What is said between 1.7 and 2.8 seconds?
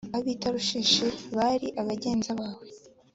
abagenza bawe